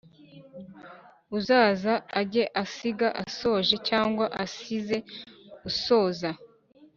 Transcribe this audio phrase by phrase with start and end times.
[1.37, 4.97] Uzaza ajye asiga asoje Cyangwa asize
[5.69, 6.29] usoza